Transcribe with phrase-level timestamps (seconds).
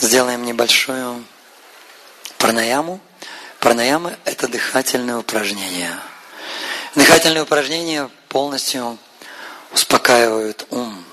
[0.00, 1.24] сделаем небольшую
[2.38, 3.00] пранаяму.
[3.58, 5.94] Пранаяма– это дыхательное упражнение.
[6.94, 8.98] Дыхательные упражнения полностью
[9.72, 11.04] успокаивают ум.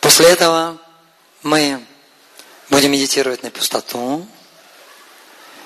[0.00, 0.78] После этого
[1.42, 1.84] мы
[2.70, 4.26] будем медитировать на пустоту,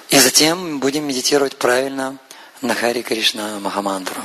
[0.09, 2.17] и затем будем медитировать правильно
[2.63, 4.23] на Хари Кришна Махамантру.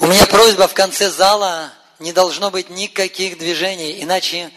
[0.00, 4.50] У меня просьба в конце зала не должно быть никаких движений, иначе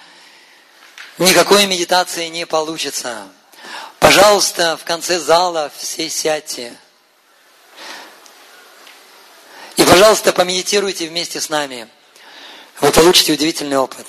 [1.18, 3.28] никакой медитации не получится.
[4.00, 6.76] Пожалуйста, в конце зала все сядьте.
[9.78, 11.88] И, пожалуйста, помедитируйте вместе с нами.
[12.80, 14.08] Вы получите удивительный опыт.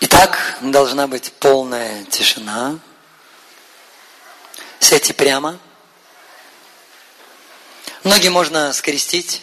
[0.00, 2.78] Итак, должна быть полная тишина.
[4.78, 5.58] Сядьте прямо.
[8.04, 9.42] Ноги можно скрестить.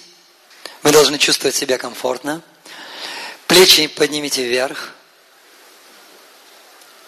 [0.82, 2.42] Вы должны чувствовать себя комфортно.
[3.46, 4.94] Плечи поднимите вверх.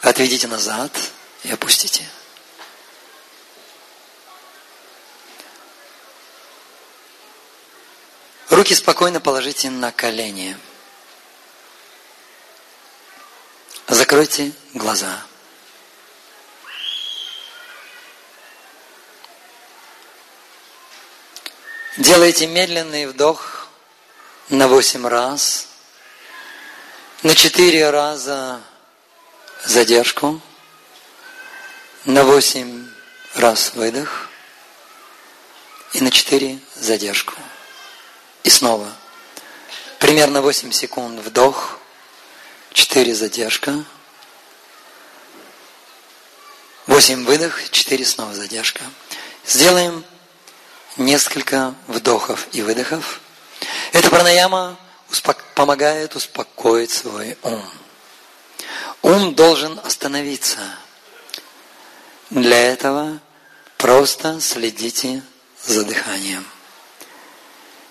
[0.02, 0.92] Отведите назад
[1.44, 2.08] и опустите.
[8.50, 10.56] Руки спокойно положите на колени.
[13.88, 15.29] Закройте глаза.
[21.98, 23.68] Делайте медленный вдох
[24.50, 25.68] на 8 раз,
[27.24, 28.62] на 4 раза
[29.66, 30.40] задержку,
[32.06, 32.88] на 8
[33.34, 34.30] раз выдох
[35.94, 37.34] и на 4 задержку.
[38.44, 38.88] И снова
[39.98, 41.80] примерно 8 секунд вдох,
[42.72, 43.84] 4 задержка,
[46.86, 48.84] 8 выдох, 4 снова задержка.
[49.44, 50.06] Сделаем
[51.00, 53.22] несколько вдохов и выдохов.
[53.94, 54.78] Эта пранаяма
[55.10, 55.44] успок...
[55.56, 57.64] помогает успокоить свой ум.
[59.02, 60.60] Ум должен остановиться.
[62.30, 63.20] Для этого
[63.78, 65.24] просто следите
[65.64, 66.46] за дыханием.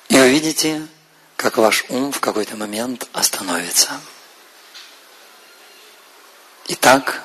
[0.09, 0.87] И увидите,
[1.37, 4.01] как ваш ум в какой-то момент остановится.
[6.69, 7.23] Итак,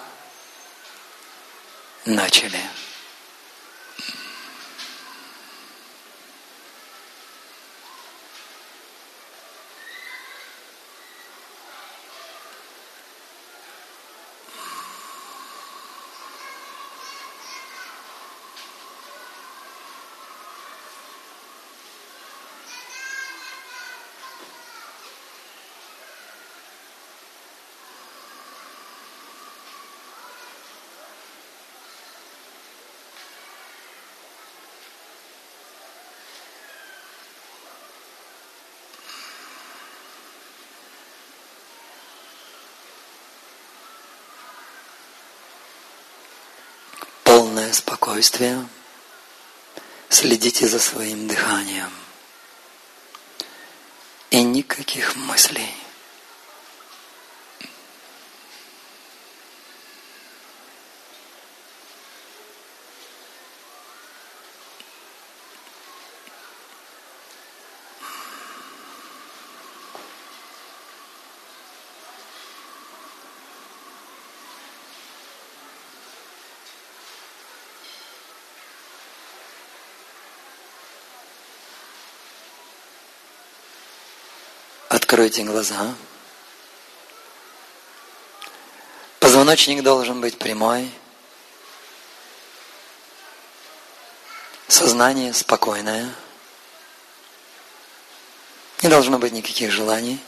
[2.06, 2.62] начали.
[47.53, 48.68] Полное спокойствие.
[50.09, 51.91] Следите за своим дыханием.
[54.31, 55.69] И никаких мыслей.
[85.13, 85.94] Откройте глаза.
[89.19, 90.90] Позвоночник должен быть прямой.
[94.68, 96.12] Сознание спокойное.
[98.81, 100.19] Не должно быть никаких желаний.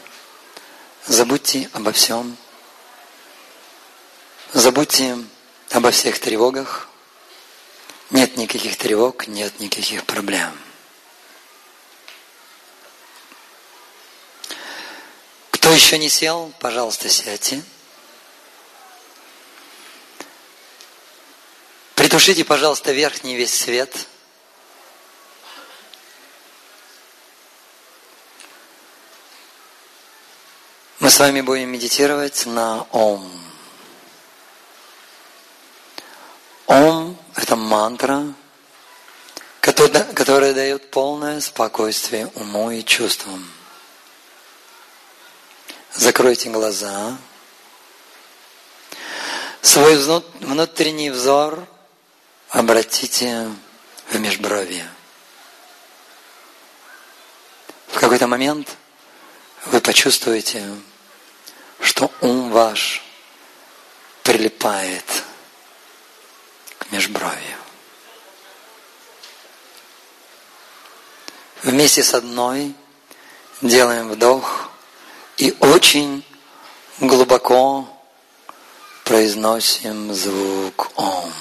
[1.08, 2.38] Забудьте обо всем.
[4.54, 5.18] Забудьте
[5.72, 6.90] обо всех тревогах.
[8.12, 10.56] Нет никаких тревог, нет никаких проблем.
[15.86, 17.62] Еще не сел, пожалуйста, сядьте.
[21.94, 24.08] Притушите, пожалуйста, верхний весь свет.
[30.98, 33.32] Мы с вами будем медитировать на Ом.
[36.66, 38.34] Ом– это мантра,
[39.62, 43.48] которая дает полное спокойствие уму и чувствам.
[45.96, 47.18] Закройте глаза.
[49.62, 51.66] Свой внутренний взор
[52.50, 53.50] обратите
[54.10, 54.90] в межбровье.
[58.06, 58.78] какой-то момент
[59.66, 60.64] вы почувствуете,
[61.82, 63.02] что ум ваш
[64.22, 65.24] прилипает
[66.78, 67.58] к межбровью.
[71.64, 72.76] Вместе с одной
[73.62, 74.70] делаем вдох
[75.38, 76.24] и очень
[77.00, 77.88] глубоко
[79.04, 81.32] произносим звук Ом.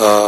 [0.00, 0.27] uh,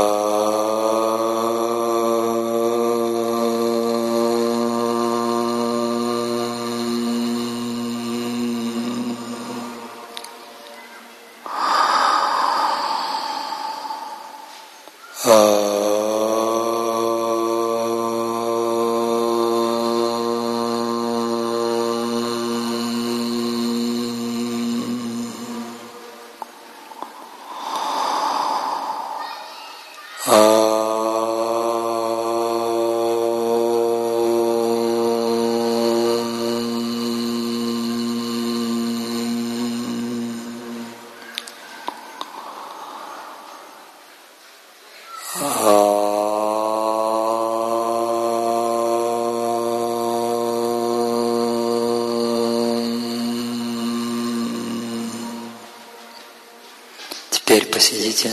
[57.59, 58.31] посидите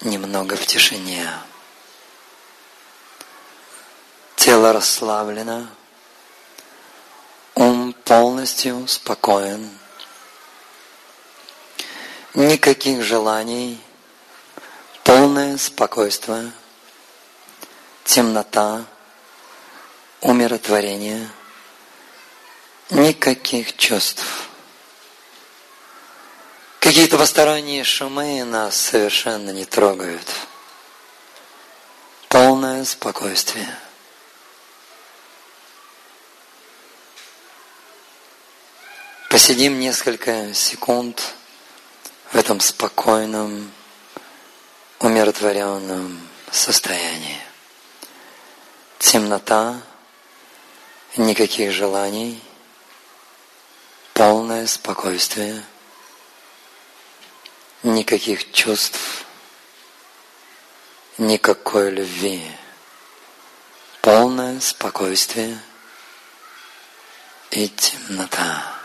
[0.00, 1.28] немного в тишине.
[4.36, 5.66] Тело расслаблено,
[7.56, 9.68] ум полностью спокоен,
[12.34, 13.80] никаких желаний,
[15.02, 16.52] полное спокойствие,
[18.04, 18.84] темнота,
[20.20, 21.28] умиротворение,
[22.90, 24.49] никаких чувств.
[26.90, 30.26] Какие-то посторонние шумы нас совершенно не трогают.
[32.28, 33.72] Полное спокойствие.
[39.30, 41.36] Посидим несколько секунд
[42.32, 43.70] в этом спокойном,
[44.98, 47.40] умиротворенном состоянии.
[48.98, 49.80] Темнота,
[51.16, 52.42] никаких желаний,
[54.12, 55.62] полное спокойствие–
[57.82, 59.24] никаких чувств,
[61.18, 62.42] никакой любви,
[64.02, 65.58] полное спокойствие
[67.50, 68.80] и темнота.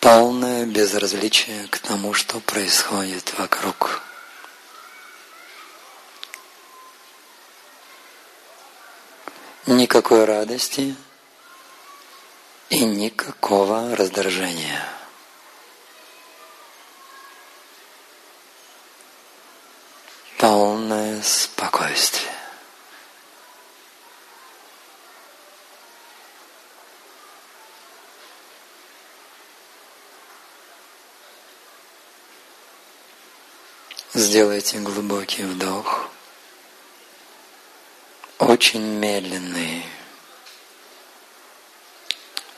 [0.00, 4.00] полное безразличие к тому, что происходит вокруг.
[9.66, 10.96] Никакой радости
[12.70, 14.82] и никакого раздражения.
[20.38, 22.29] Полное спокойствие.
[34.20, 36.10] Сделайте глубокий вдох,
[38.38, 39.82] очень медленный.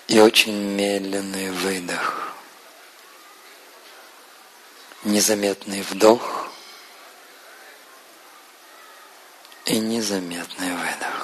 [0.08, 2.34] И очень медленный выдох.
[5.04, 6.48] Незаметный вдох.
[9.66, 11.22] И незаметный выдох.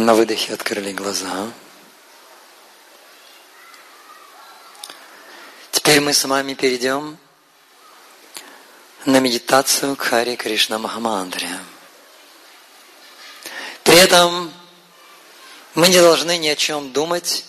[0.00, 1.52] На выдохе открыли глаза.
[5.72, 7.18] Теперь мы с вами перейдем
[9.04, 11.50] на медитацию к Хари Кришна Махамандре.
[13.84, 14.50] При этом
[15.74, 17.44] мы не должны ни о чем думать,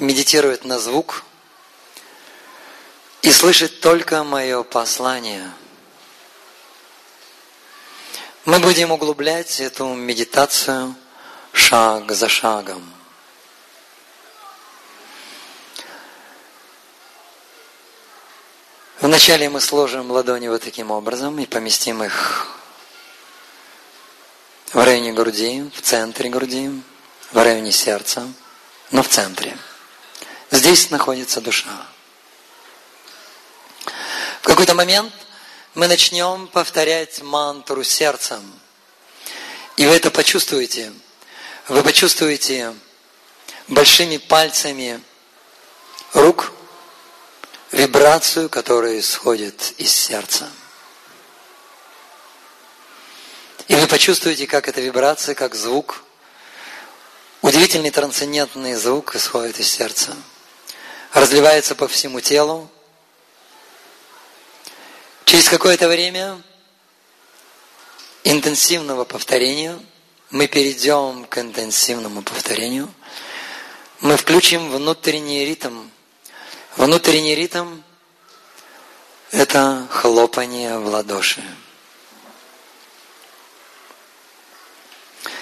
[0.00, 1.22] медитировать на звук
[3.22, 5.48] и слышать только мое послание.
[8.46, 10.96] Мы будем углублять эту медитацию
[11.54, 12.82] шаг за шагом.
[19.00, 22.48] Вначале мы сложим ладони вот таким образом и поместим их
[24.72, 26.70] в районе груди, в центре груди,
[27.30, 28.26] в районе сердца,
[28.90, 29.56] но в центре.
[30.50, 31.86] Здесь находится душа.
[34.42, 35.12] В какой-то момент
[35.74, 38.42] мы начнем повторять мантру сердцем.
[39.76, 40.92] И вы это почувствуете.
[41.68, 42.74] Вы почувствуете
[43.68, 45.00] большими пальцами
[46.12, 46.52] рук–
[47.74, 50.50] вибрацию, которая исходит из сердца.
[53.66, 56.02] И вы почувствуете, как эта вибрация, как звук,
[57.42, 60.14] удивительный трансцендентный звук исходит из сердца,
[61.12, 62.70] разливается по всему телу.
[65.24, 66.40] Через какое-то время
[68.22, 69.78] интенсивного повторения
[70.30, 72.92] мы перейдем к интенсивному повторению.
[74.00, 75.88] Мы включим внутренний ритм
[76.76, 77.82] Внутренний ритм–
[79.30, 81.40] это хлопание в ладоши.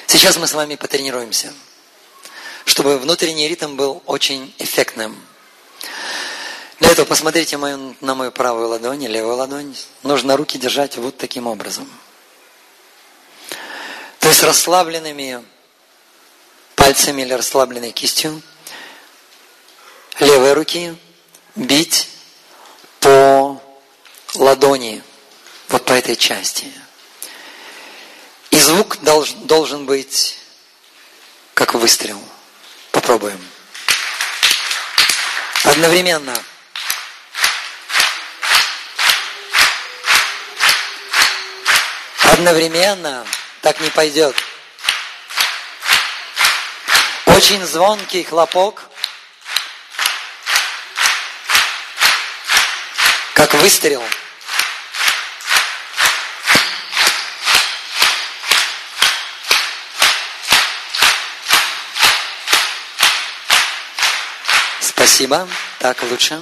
[0.07, 1.55] Сейчас мы с вами потренируемся,
[2.67, 5.19] чтобы внутренний ритм был очень эффектным.
[6.81, 9.75] Для этого посмотрите на мою правую ладонь и левую ладонь.
[10.03, 11.89] Нужно руки держать вот таким образом.
[14.33, 15.45] Есть расслабленными
[16.75, 18.41] пальцами или расслабленной кистью
[20.21, 20.97] левой руки–
[21.55, 22.09] бить
[23.01, 23.61] по
[24.37, 25.03] ладони,
[25.69, 26.65] вот по этой части.
[28.51, 30.39] И звук долж, должен быть
[31.53, 32.19] как выстрел.
[32.91, 33.47] Попробуем.
[35.65, 36.35] Одновременно.
[42.33, 43.27] Одновременно
[43.63, 44.37] так не пойдет.
[47.27, 48.83] Очень звонкий хлопок–
[53.43, 54.05] как выстрел.
[64.81, 65.49] Спасибо.
[65.81, 66.41] Так лучше.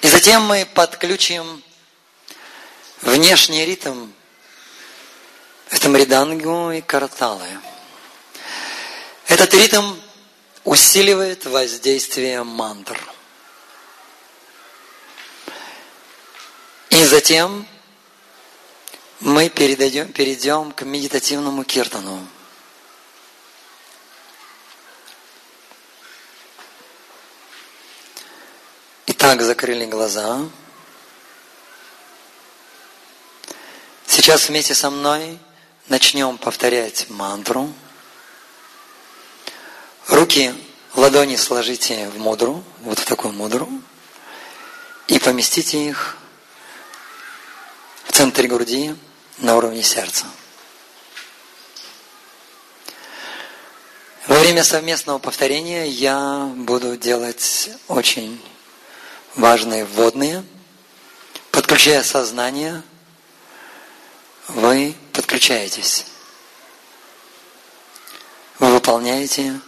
[0.00, 1.62] И затем мы подключим
[3.02, 4.12] внешний ритм.
[5.86, 7.46] Это мридангу и караталы.
[9.28, 9.94] Этот ритм
[10.64, 13.00] усиливает воздействие мантр.
[16.90, 17.68] И затем
[19.20, 22.26] мы перейдем, перейдем к медитативному киртану.
[29.06, 30.48] Итак, закрыли глаза.
[34.08, 35.38] Сейчас вместе со мной
[35.88, 37.72] начнем повторять мантру.
[40.08, 40.54] Руки,
[40.94, 43.68] ладони сложите в мудру, вот в такую мудру,
[45.08, 46.16] и поместите их
[48.16, 48.96] центре груди,
[49.40, 50.24] на уровне сердца.
[54.26, 58.42] Во время совместного повторения я буду делать очень
[59.34, 60.46] важные вводные.
[61.50, 62.82] Подключая сознание,
[64.48, 66.06] вы подключаетесь.
[68.58, 69.60] Вы выполняете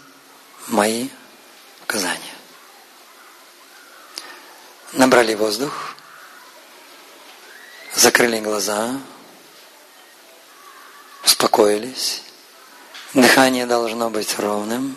[0.69, 1.09] мои
[1.83, 2.35] указания.
[4.93, 5.95] Набрали воздух.
[7.95, 9.01] Закрыли глаза,
[11.25, 12.23] успокоились.
[13.13, 14.97] Дыхание должно быть ровным.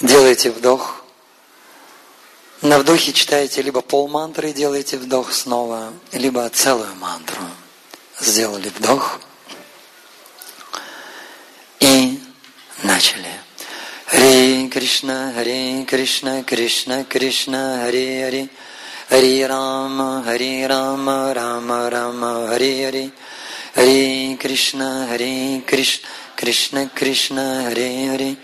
[0.00, 1.02] Делайте вдох.
[2.62, 7.42] На вдохе читаете либо пол мантры, делаете вдох снова, либо целую мантру.
[8.20, 9.20] Сделали вдох
[11.80, 12.20] и
[12.82, 13.28] начали.
[14.06, 18.48] Харе Кришна, Харе Кришна, Кришна Кришна, Харе Харе.
[19.10, 23.10] Hare Rama, Hare Rama, Rama Rama, Hare Hare,
[23.74, 28.36] Hare Krishna, Hare Krishna, Krishna Krishna, Hare Hare,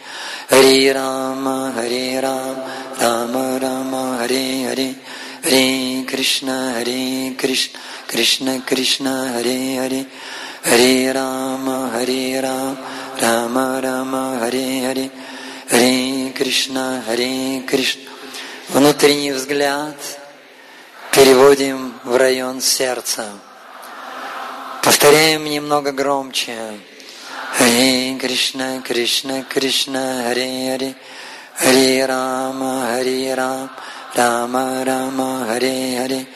[0.49, 4.95] Hare Rama, Hare Rama, Rama Rama, Hare Hare,
[5.43, 10.07] Hare Krishna, Hare Krishna, Krishna Krishna, Hare Hare,
[10.65, 12.77] Hare Rama, Hare Rama,
[13.21, 15.11] Rama Rama, Hare Hare,
[15.69, 18.03] Хари Кришна, Хари Кришна.
[18.69, 19.97] Внутренний взгляд
[21.11, 23.29] переводим в район сердца.
[24.83, 26.57] Повторяем немного громче.
[27.57, 30.97] Хари Кришна, Кришна, Кришна, Хари Хари,
[31.59, 33.71] Хари Рама, Хари Рам,
[34.15, 36.27] Рама Рама, Хари Хари,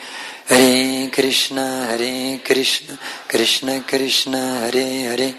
[0.47, 2.97] Хари Кришна, Хари Кришна,
[3.27, 5.35] Кришна Кришна, Хари Хари,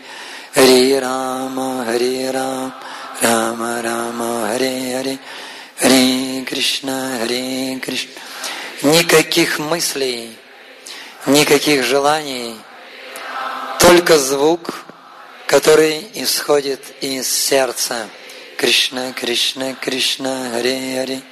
[0.54, 2.75] Хари Рама, Хари Рам,
[3.22, 5.18] Рама Рама, Хари Хари,
[5.78, 8.12] Хари Кришна, Хари Кришна.
[8.82, 10.37] Никаких мыслей,
[11.26, 12.56] никаких желаний,
[13.78, 14.84] только звук,
[15.46, 18.08] который исходит из сердца.
[18.61, 21.23] Кришна, Кришна, Кришна, Хари Хари,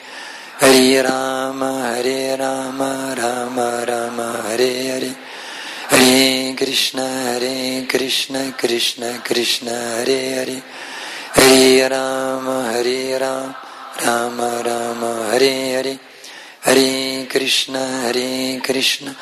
[0.61, 5.15] Хари Рама, Хари Рама, Рама Рама, Хари Хари.
[5.91, 10.63] Харе Кришна, Харе Кришна, Кришна, Кришна, Харе Харе.
[11.35, 13.55] Харе Рама, Харе Рам,
[14.03, 15.99] Рама Рама, Харе Харе.
[16.65, 19.15] Харе Кришна, Харе Кришна.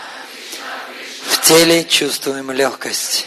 [1.24, 3.26] В теле чувствуем легкость.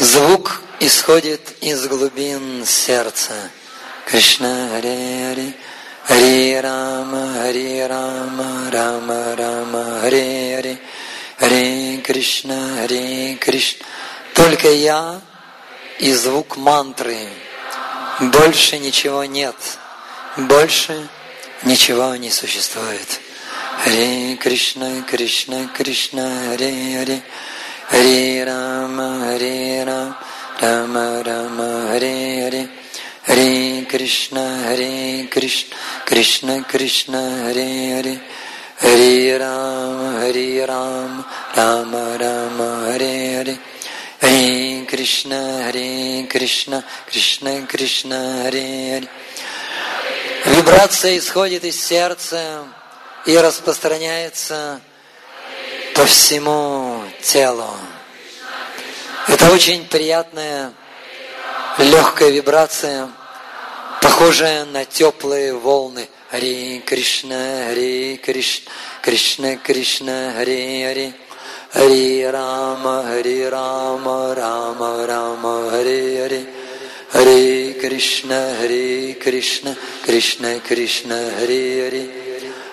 [0.00, 3.34] Звук исходит из глубин сердца.
[4.06, 5.54] Кришна, Харе Харе.
[6.06, 10.78] Харе Рама, Харе Рама, Рама Рама, Харе Харе,
[11.36, 13.84] Харе Кришна, Харе Кришна.
[14.32, 15.20] Только я
[15.98, 17.18] и звук мантры.
[18.20, 19.56] Больше ничего нет.
[20.38, 21.08] Больше
[21.64, 23.20] ничего не существует.
[23.84, 27.22] Харе Кришна, Кришна, Кришна, Харе Харе,
[27.90, 30.16] Харе Рама, Харе Рама,
[30.60, 32.68] Рама Рама, Харе Харе.
[33.30, 38.20] Харе Кришна, Харе Кришна, Кришна Кришна, Харе Харе,
[38.80, 43.58] Харе Рама, Харе Рама, Рама Рама, Харе Харе,
[44.20, 49.08] Харе Кришна, Харе Кришна, Кришна Кришна, Харе Харе.
[50.46, 52.64] Вибрация исходит из сердца
[53.26, 54.80] и распространяется
[55.94, 56.89] по всему
[57.22, 57.68] телу.
[59.28, 60.72] Это очень приятная
[61.78, 63.08] легкая вибрация,
[64.02, 66.08] похожая на теплые волны.
[66.30, 68.70] Хари Кришна, Хари Кришна,
[69.02, 71.14] Кришна Кришна, Хари Хари.
[71.72, 76.46] Хари Рама, Хари Рама, Рама Рама, Хари Хари.
[77.12, 82.10] Хари Кришна, Хари Кришна, Кришна Кришна, Хари Хари.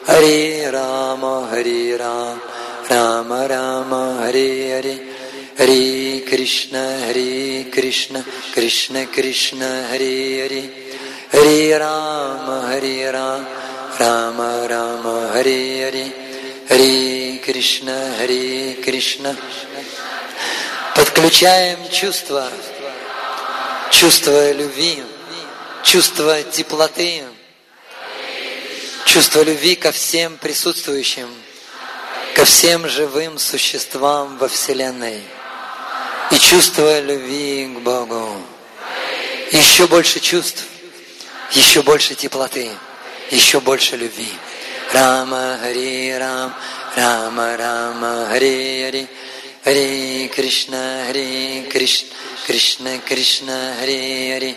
[0.06, 2.40] Хари Рама, Хари Рама,
[2.90, 5.18] Рама Рама, Хари Хари.
[5.58, 8.24] Харе Кришна, Харе Кришна,
[8.54, 10.64] Кришна Кришна, Харе Харе,
[11.32, 13.48] Харе Рама, Харе Рама,
[13.98, 16.14] Рама Рама, Харе Харе,
[16.70, 19.36] Харе Кришна, Харе Кришна.
[20.96, 22.52] Подключаем чувства,
[23.90, 25.02] чувство любви,
[25.82, 27.24] чувство теплоты,
[29.06, 31.30] чувство любви ко всем присутствующим,
[32.38, 35.22] ко всем живым существам во Вселенной–
[36.32, 38.30] и чувство любви к Богу.
[39.52, 40.66] Еще больше чувств,
[41.52, 42.70] еще больше теплоты,
[43.32, 44.30] еще больше любви.
[44.94, 46.54] Рама Хари Рам,
[46.96, 49.08] Рама Рама Хари Хари,
[49.64, 52.10] Хари Кришна, Хари Кришна,
[52.46, 54.56] Кришна Кришна, Хари Хари,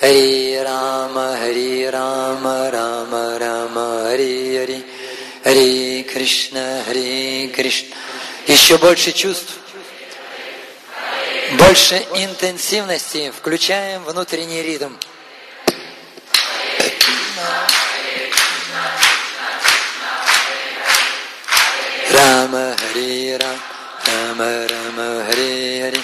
[0.00, 4.84] Хари Рама, Хари Рама, Рама Рама, Хари Хари,
[5.44, 7.94] Хари Кришна, Хари Кришна.
[8.46, 9.54] Еще больше чувств,
[11.52, 14.94] больше интенсивности, включаем внутренний ритм.
[22.10, 23.58] Рама Хари Рам,
[24.06, 26.02] Рама Рама Хари Хари,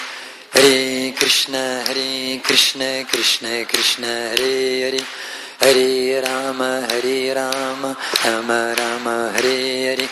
[0.53, 5.05] Хари Кришна, Хари Кришна, Кришна Кришна, Хари Хари,
[5.59, 10.09] Хари Рама, Хари Рама, Рама Рама, Хари Хари,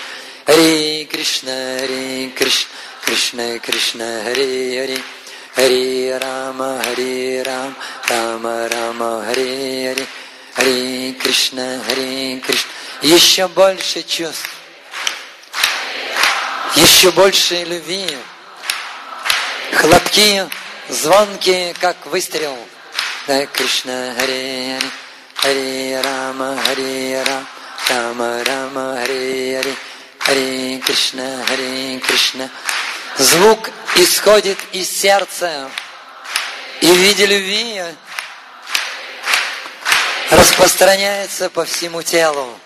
[0.48, 2.70] Хари Кришна, Хари Кришна,
[3.06, 5.04] Кришна Кришна, Хари Хари,
[5.56, 7.76] Хари Рама, Хари Рам,
[8.10, 10.08] Рама Рама, Хари Хари,
[10.56, 12.72] Хари Кришна, Хари Кришна.
[13.02, 14.50] Еще больше чувств,
[16.76, 18.08] еще больше любви.
[19.74, 20.46] Хлопки,
[20.90, 22.58] звонки, как выстрел.
[23.54, 24.92] Кришна, Хари Хари,
[25.36, 27.48] Хари Рама, Хари Рам,
[27.90, 29.76] Рама Рама, Хари Хари,
[30.20, 32.50] Хари Кришна, Хари Кришна.
[33.18, 35.70] Звук исходит из сердца.
[36.82, 37.82] И в виде любви
[40.30, 42.60] распространяется по всему телу.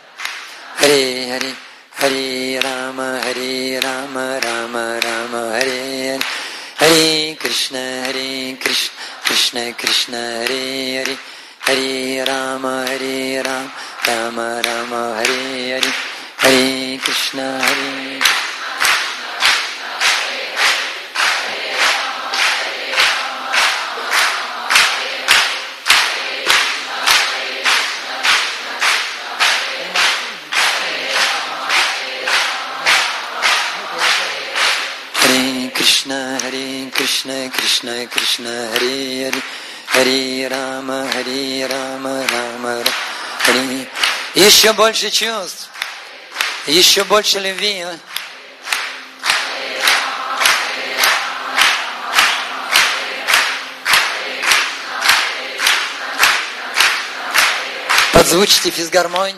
[0.77, 1.55] Хари, Хари,
[1.97, 6.19] Хари Рама, Хари Рама, Рама, Рама, Хари,
[6.77, 8.91] Хари Кришна, Хари Кришна,
[9.27, 11.17] Krishna Krishna Hare Hare
[11.67, 13.69] Hare Rama Hare Rama
[14.07, 15.91] Rama Rama Hare Hare
[16.37, 18.21] Hare Krishna Hare
[35.19, 36.39] Hare Krishna.
[36.39, 39.66] Hare Krishna Krishna Krishna Hare Hare
[39.97, 42.83] Rama Hare Rama Rama Рама
[43.47, 43.87] Hare
[44.35, 45.69] Еще больше чувств,
[46.67, 47.83] еще больше любви.
[58.13, 59.35] Подзвучите физгармонь.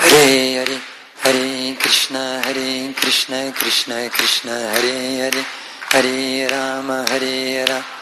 [0.00, 0.80] Харе Харе
[1.22, 5.44] Харе Кришна Харе Кришна Кришна Кришна Харе Харе
[5.90, 7.99] Харе Рама Харе Рама Рама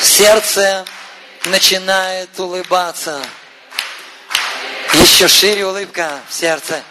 [0.00, 0.84] Сердце
[1.46, 3.20] начинает улыбаться.
[4.94, 6.82] Еще шире улыбка в сердце.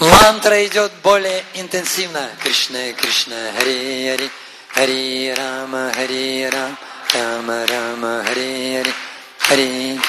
[0.00, 2.28] Мантра идет более интенсивно.
[2.42, 4.30] Кришна, Кришна, Хари, Хари,
[4.74, 6.76] Хари, Рама, Хари, Рам,
[7.14, 8.94] Рама, Рама, Хари, Хари,
[9.38, 10.00] Хари.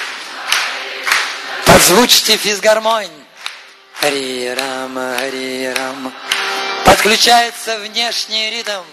[1.66, 3.12] Подзвучьте физгармонь.
[4.00, 6.12] Хари, Рама, Хари, Рама.
[6.86, 8.84] Подключается внешний ритм.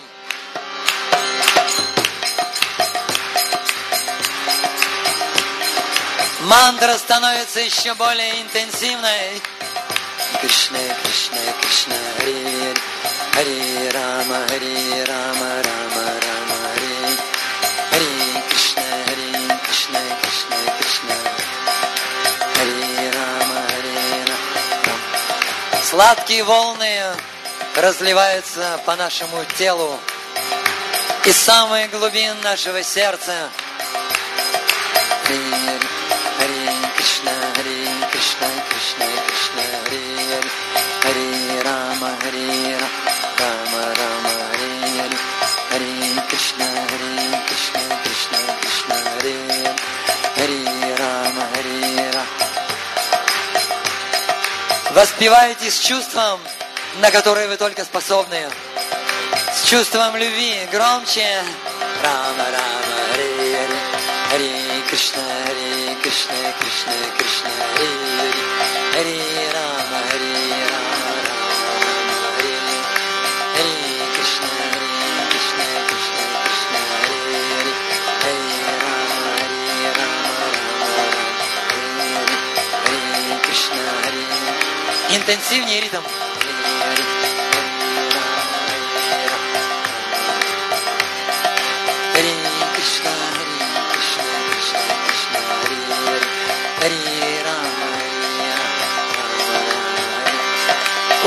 [6.41, 9.43] Мантра становится еще более интенсивной.
[10.41, 12.75] Кришна, Кришна, Кришна, Хари,
[13.35, 17.17] Хари, Рама, Хари, Рама, Рама, Рама, Хари,
[17.91, 19.31] Хари, Кришна, Хари,
[19.67, 21.17] Кришна, Кришна, Кришна,
[22.55, 25.83] Хари, Рама, Хари, Рама.
[25.83, 26.98] Сладкие волны
[27.81, 29.99] разливаются по нашему телу
[31.25, 33.51] из самых глубин нашего сердца.
[54.91, 56.41] Воспевайте с чувством,
[57.01, 58.49] на которое вы только способны.
[59.55, 61.43] С чувством любви громче.
[62.03, 63.79] Рама, Рама, Хари Хари,
[64.31, 68.43] Хари Кришна, Хари Кришна, Кришна, Кришна, Хари Хари,
[68.95, 69.19] Хари
[69.55, 70.33] Рама, Хари
[70.71, 71.57] Рама, Рама,
[72.37, 72.55] Хари
[73.55, 73.77] Хари
[74.15, 74.91] Кришна, Хари
[75.31, 77.75] Кришна, Кришна, Кришна, Хари Хари,
[78.23, 78.49] Хари
[78.83, 79.63] Рама, Хари
[79.99, 80.91] Рама, Рама,
[81.59, 81.93] Хари,
[82.85, 84.23] Хари Кришна, Хари.
[85.17, 86.28] Интенсивнее ритм.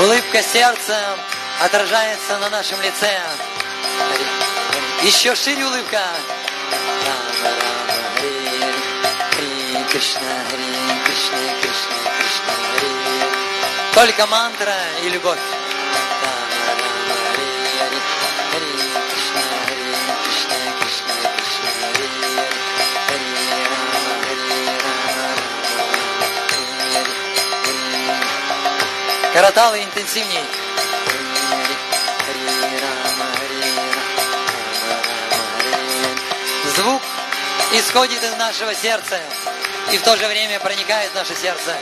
[0.02, 1.16] Улыбка сердца
[1.60, 3.20] отражается на нашем лице.
[5.04, 6.00] Еще шире улыбка.
[9.92, 10.20] Кришна.
[13.94, 15.61] Только мантра и любовь.
[29.32, 30.42] Хари Хари.
[36.76, 37.02] Звук
[37.72, 39.18] исходит из нашего сердца
[39.90, 41.74] и в то же время проникает в наше сердце.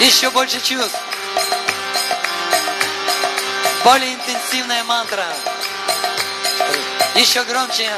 [0.00, 1.13] Еще больше чувств.
[3.84, 5.26] Более интенсивная мантра.
[7.14, 7.90] Еще громче,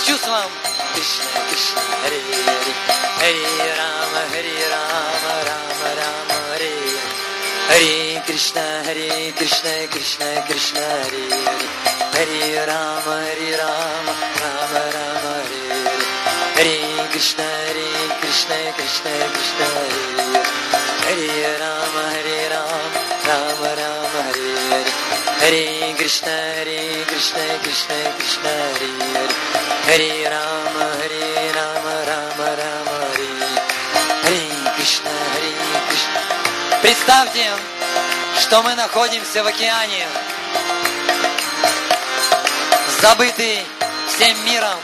[0.00, 0.50] с чувством.
[0.94, 2.72] Кришна, Кришна, Хари Хари,
[3.18, 3.42] Хари
[3.76, 6.72] Рама, Хари Рама, Рама, Рама, Хари
[7.68, 11.68] Хари Кришна, Хари Кришна, Кришна, Кришна, Хари Хари,
[12.14, 16.78] Хари Рама, Хари Рама, Рама, Рама, Хари Хари,
[17.12, 17.88] Кришна, Хари
[18.22, 20.38] Кришна, Кришна, Кришна, Хари,
[21.04, 21.28] Хари
[21.60, 22.78] Рама, Хари Рама,
[23.28, 24.95] Рама, Рама, Хари Хари,
[25.46, 29.34] Хари Кришна, Хари Кришна, Кришна, Кришна, Хари Хари,
[29.86, 31.22] Хари Рама, Хари
[31.54, 33.30] Рама, Рама, Рама, Хари
[34.24, 34.42] Хари
[34.76, 35.52] Кришна, Хари
[35.88, 36.20] Кришна.
[36.82, 37.46] Представьте,
[38.40, 40.06] что мы находимся в океане.
[43.00, 43.64] забытый
[44.08, 44.80] всем миром.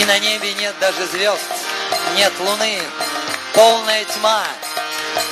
[0.02, 1.46] И на небе нет даже звезд,
[2.16, 2.82] нет луны,
[3.54, 4.44] полная тьма,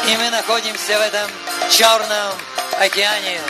[0.07, 1.29] и мы находимся в этом
[1.71, 2.35] черном
[2.79, 3.41] океане,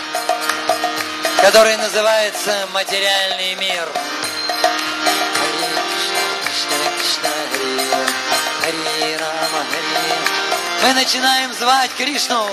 [1.42, 3.87] который называется материальный мир.
[10.83, 12.48] Мы начинаем звать Кришну.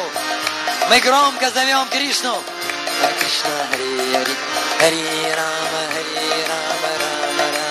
[0.90, 2.44] Мы громко зовем Кришну.
[3.20, 4.36] Кришна, Хари,
[4.80, 7.67] Хари, Рама, Хари Рама, Рама, Рама,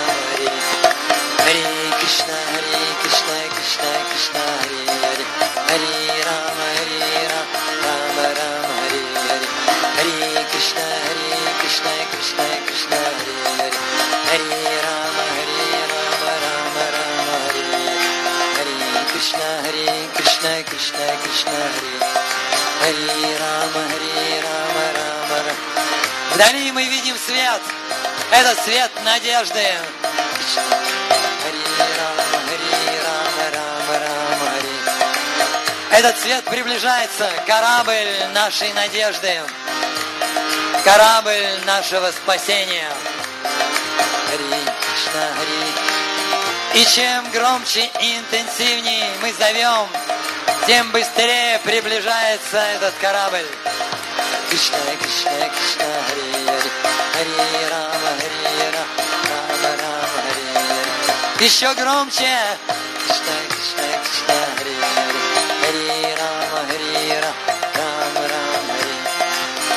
[20.47, 21.99] Кришна, Кришна, Кришна, Хари.
[22.81, 25.55] Хари Рама, Хари Рама, Рама.
[26.35, 27.63] Вдали мы видим свет.
[28.31, 29.67] Это свет надежды.
[35.91, 37.29] Этот свет приближается.
[37.47, 39.41] Корабль нашей надежды.
[40.85, 42.89] Корабль нашего спасения.
[46.75, 49.89] И чем громче и интенсивнее мы зовем,
[50.67, 53.47] тем быстрее приближается этот корабль.
[54.51, 56.33] Кришна, Кришна, Кришна, Хари,
[57.13, 61.45] Хари, Рама, Хари Рама, Рама, Хари.
[61.45, 62.37] Еще громче.
[63.07, 64.75] Кришна, Кришна, Кришна, Хари,
[65.63, 68.95] Хари, Рама, Хари Рама, Рама, Хари.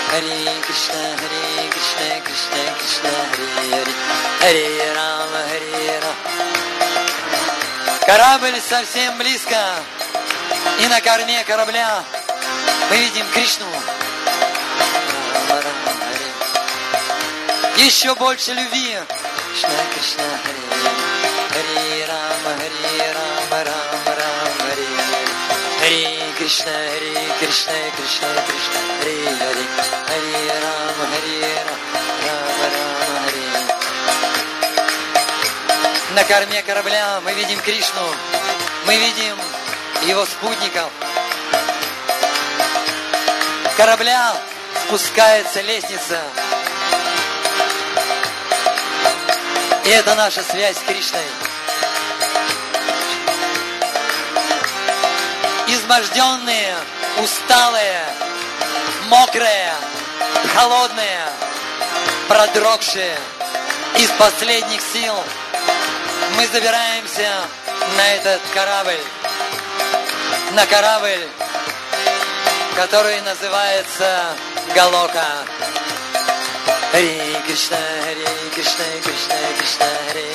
[0.10, 3.94] Хари Кришна, Хари Кришна, Кришна, Кришна, Хари,
[4.42, 6.16] Хари Рама, Хари Рама.
[8.08, 9.60] Корабль совсем близко.
[10.80, 12.04] И на корме корабля
[12.90, 13.66] мы видим Кришну.
[17.76, 18.98] Еще больше любви.
[19.50, 20.64] Кришна, Кришна, Хари,
[21.52, 24.88] Хари Рама, Хари Рама, Рама, Рама, Хари.
[25.82, 29.66] Хари Кришна, Хари Кришна, Кришна, Кришна, Хари, Хари,
[30.08, 33.48] Хари Рама, Хари Рама, Рама, Хари.
[36.16, 38.08] На корме корабля мы видим Кришну,
[38.86, 39.36] мы видим
[40.04, 40.90] его спутников.
[43.78, 44.36] Корабля
[44.86, 46.22] спускается лестница.
[49.86, 51.22] И это наша связь с Кришной.
[55.68, 56.76] Изможденные,
[57.24, 58.06] усталые,
[59.08, 59.74] мокрые,
[60.54, 61.26] холодные,
[62.28, 63.18] продрогшие,
[63.98, 65.16] из последних сил
[66.36, 67.30] мы забираемся
[67.98, 69.00] на этот корабль.
[70.52, 71.28] На корабль,
[72.76, 74.36] который называется
[74.74, 75.46] Галока.
[76.92, 80.26] Хари Кришна, Хари Кришна, Кришна, Кришна, Хари.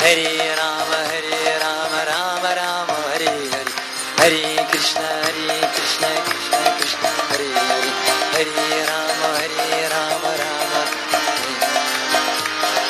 [0.00, 3.72] Хари Рама, Хари Рама, Рама, Рама, Хари Хари.
[4.18, 5.46] Хари Кришна, Хари
[5.76, 7.90] Кришна, Кришна, Кришна, Хари Хари.
[8.34, 8.50] Хари
[8.90, 10.82] Рама, Хари Рама, Рама.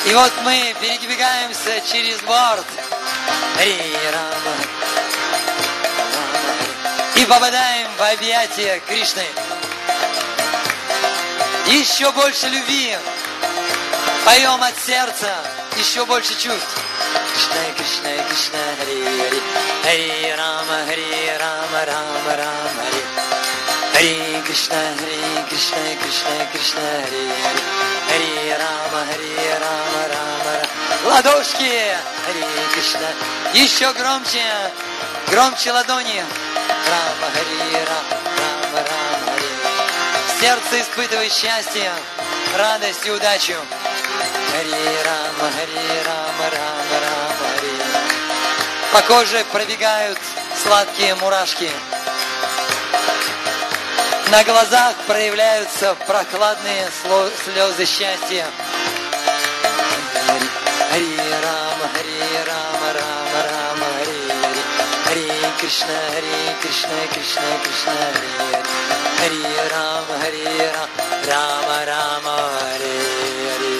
[0.05, 2.65] И вот мы передвигаемся через борт.
[3.55, 3.77] Хари
[4.11, 4.99] Рама, Рама, Хари.
[4.99, 5.08] И
[7.29, 9.23] попадаем в объятия Кришны.
[11.67, 12.97] Еще больше любви.
[14.25, 15.29] Поем от сердца.
[15.77, 16.81] Еще больше чувств.
[17.33, 19.41] Кришна, Кришна, Кришна, Хари, Хари.
[19.83, 23.03] Хари Рама, Хари Рама, Рама, Рама, Хари.
[23.93, 27.63] Хари Кришна, Хари Кришна, Кришна, Кришна, Хари, Хари.
[28.09, 31.13] Хари Рама, Хари Рама, Рама, Рама.
[31.13, 31.95] Ладошки!
[32.25, 33.09] Хари Кришна.
[33.53, 34.43] Еще громче.
[35.29, 36.23] Громче ладони.
[36.87, 38.17] Рама, Хари Рама,
[38.73, 40.39] Рама, Хари.
[40.39, 41.91] Сердце испытывает счастье,
[42.57, 43.55] радость и удачу.
[44.51, 44.71] Хари
[45.05, 47.73] Рама, Хари Рама, Рама, Рама, Хари.
[48.93, 50.19] По коже пробегают
[50.63, 51.69] сладкие мурашки.
[54.31, 56.87] На глазах проявляются прохладные
[57.43, 58.45] слезы счастья.
[60.25, 60.49] Хари,
[60.91, 61.17] Хари
[61.93, 62.68] Хари Рама,
[65.69, 68.63] Кришна, Хари Кришна, Кришна, Кришна, Хари, Хари.
[69.19, 70.87] Хари Рама, Хари Рама,
[71.27, 72.97] Рама, Рама, Хари,
[73.45, 73.77] Хари.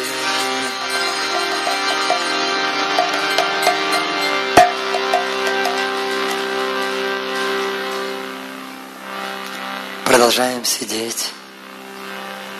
[10.05, 11.31] Продолжаем сидеть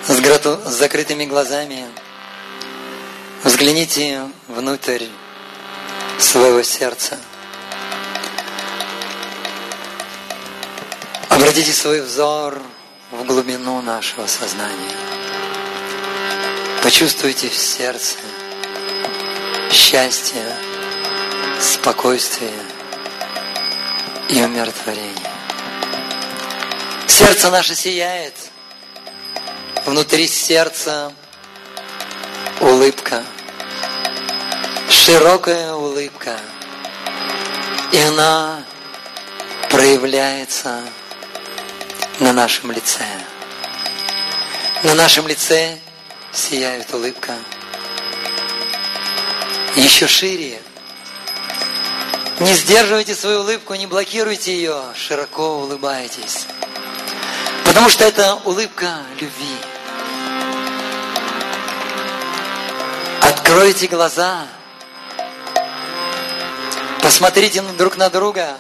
[0.07, 1.85] с, грото- с закрытыми глазами.
[3.43, 5.05] Взгляните внутрь
[6.17, 7.19] своего сердца.
[11.49, 12.61] Обратите свой взор
[13.09, 14.95] в глубину нашего сознания.
[16.83, 18.17] Почувствуйте в сердце
[19.71, 20.45] счастье,
[21.59, 22.53] спокойствие
[24.29, 25.31] и умиротворение.
[27.07, 28.35] Сердце наше сияет,
[29.87, 31.11] внутри сердца
[32.61, 33.23] улыбка,
[34.87, 36.37] широкая улыбка,
[37.91, 38.63] и она
[39.71, 40.83] проявляется
[42.19, 43.05] на нашем лице.
[44.83, 45.77] На нашем лице
[46.33, 47.33] сияет улыбка.
[49.75, 50.61] Еще шире.
[52.39, 56.45] Не сдерживайте свою улыбку, не блокируйте ее, широко улыбайтесь.
[57.65, 59.55] Потому что это улыбка любви.
[63.21, 64.47] Откройте глаза.
[67.01, 68.57] Посмотрите друг на друга.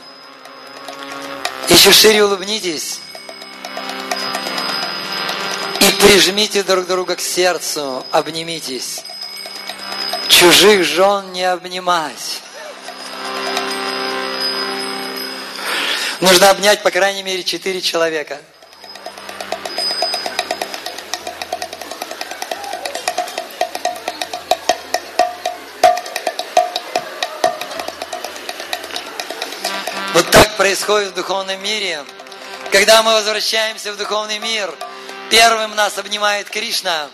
[1.69, 2.99] Еще шире улыбнитесь.
[6.01, 9.03] Прижмите друг друга к сердцу, обнимитесь.
[10.27, 12.41] Чужих жен не обнимать.
[16.21, 18.39] Нужно обнять, по крайней мере, четыре человека.
[30.13, 32.03] Вот так происходит в духовном мире.
[32.71, 34.73] Когда мы возвращаемся в духовный мир,
[35.29, 37.09] первым нас обнимает Кришна,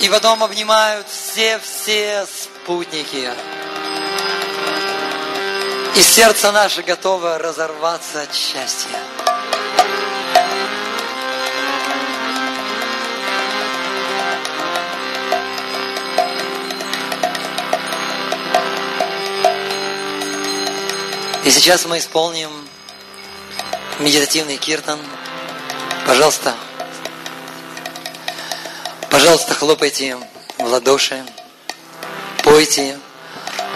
[0.00, 3.30] и потом обнимают все-все спутники.
[5.94, 8.98] И сердце наше готово разорваться от счастья.
[21.44, 22.50] И сейчас мы исполним
[23.98, 24.98] медитативный киртан.
[26.06, 26.54] Пожалуйста,
[29.12, 30.16] пожалуйста, хлопайте
[30.58, 31.22] в ладоши,
[32.42, 32.98] пойте.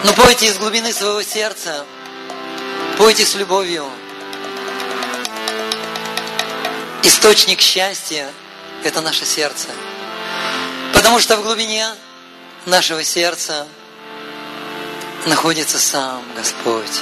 [0.03, 1.85] Но пойте из глубины своего сердца,
[2.97, 3.85] пойте с любовью.
[7.03, 8.29] Источник счастья–
[8.83, 9.67] это наше сердце.
[10.93, 11.87] Потому что в глубине
[12.65, 13.67] нашего сердца
[15.27, 17.01] находится сам Господь.